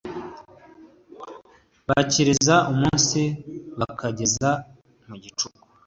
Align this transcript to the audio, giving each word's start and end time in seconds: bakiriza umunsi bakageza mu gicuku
bakiriza 1.87 2.55
umunsi 2.71 3.21
bakageza 3.79 4.49
mu 5.07 5.15
gicuku 5.23 5.61